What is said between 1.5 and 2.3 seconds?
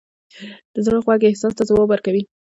ته ځواب ورکوي.